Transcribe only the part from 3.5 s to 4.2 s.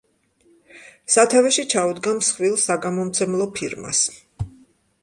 ფირმას.